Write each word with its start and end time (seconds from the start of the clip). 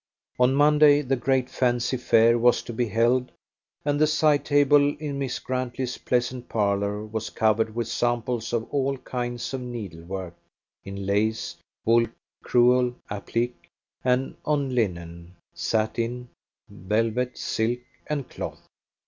On 0.39 0.55
Monday 0.55 1.03
the 1.03 1.15
great 1.15 1.47
fancy 1.47 1.95
fair 1.95 2.35
was 2.39 2.63
to 2.63 2.73
be 2.73 2.87
held, 2.87 3.31
and 3.85 4.01
the 4.01 4.07
side 4.07 4.43
table 4.43 4.97
in 4.97 5.19
Miss 5.19 5.37
Grantley's 5.37 5.99
pleasant 5.99 6.49
parlour 6.49 7.05
was 7.05 7.29
covered 7.29 7.75
with 7.75 7.87
samples 7.87 8.51
of 8.51 8.63
all 8.71 8.97
kinds 8.97 9.53
of 9.53 9.61
needle 9.61 10.01
work, 10.01 10.33
in 10.83 11.05
lace, 11.05 11.55
wool, 11.85 12.07
crewel, 12.41 12.95
applique, 13.11 13.69
and 14.03 14.35
on 14.43 14.73
linen, 14.73 15.35
satin, 15.53 16.29
velvet, 16.67 17.37
silk, 17.37 17.81
and 18.07 18.27
cloth. 18.27 18.65